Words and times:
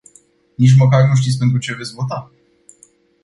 Nici 0.55 0.75
măcar 0.77 1.07
nu 1.07 1.15
știți 1.15 1.37
pentru 1.37 1.57
ce 1.57 1.73
veți 1.75 1.93
vota. 1.93 2.31